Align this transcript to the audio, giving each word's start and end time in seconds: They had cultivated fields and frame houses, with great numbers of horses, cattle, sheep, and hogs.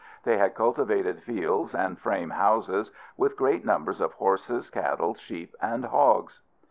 They 0.23 0.39
had 0.39 0.55
cultivated 0.55 1.21
fields 1.21 1.75
and 1.75 1.95
frame 1.95 2.31
houses, 2.31 2.89
with 3.17 3.37
great 3.37 3.63
numbers 3.63 4.01
of 4.01 4.13
horses, 4.13 4.71
cattle, 4.71 5.13
sheep, 5.13 5.55
and 5.61 5.85
hogs. 5.85 6.39